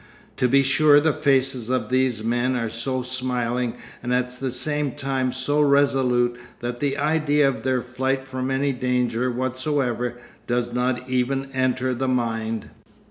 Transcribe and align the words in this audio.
To 0.37 0.47
be 0.47 0.63
sure 0.63 0.99
the 0.99 1.13
faces 1.13 1.69
of 1.69 1.89
these 1.89 2.23
men 2.23 2.55
are 2.55 2.69
so 2.69 3.03
smiling 3.03 3.75
and 4.01 4.11
at 4.11 4.31
the 4.31 4.49
same 4.49 4.93
time 4.93 5.31
so 5.31 5.61
resolute 5.61 6.39
that 6.59 6.79
the 6.79 6.97
idea 6.97 7.47
of 7.47 7.61
their 7.61 7.83
flight 7.83 8.23
from 8.23 8.49
any 8.49 8.73
danger 8.73 9.29
whatsoever 9.29 10.19
does 10.47 10.73
not 10.73 11.07
even 11.07 11.51
enter 11.51 11.93
the 11.93 12.07
mind. 12.07 12.71